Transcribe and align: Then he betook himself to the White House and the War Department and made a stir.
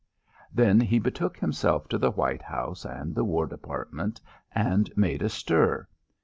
Then 0.51 0.79
he 0.79 0.97
betook 0.97 1.37
himself 1.37 1.87
to 1.89 1.99
the 1.99 2.09
White 2.09 2.41
House 2.41 2.85
and 2.85 3.13
the 3.13 3.23
War 3.23 3.45
Department 3.45 4.19
and 4.51 4.91
made 4.97 5.21
a 5.21 5.29
stir. 5.29 5.87